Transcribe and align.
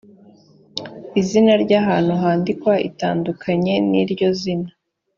izina 1.21 1.53
ry’ahantu 1.63 2.13
yandikwa 2.21 2.73
itandukanye 2.89 3.73
n’iryo 3.89 4.27
zina 4.39 4.71